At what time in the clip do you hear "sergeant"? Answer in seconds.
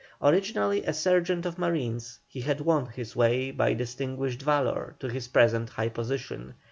0.93-1.45